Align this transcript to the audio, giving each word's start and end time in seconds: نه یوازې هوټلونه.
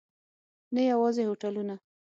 نه 0.75 0.81
یوازې 0.91 1.21
هوټلونه. 1.29 1.75